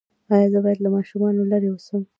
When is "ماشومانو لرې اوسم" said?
0.95-2.01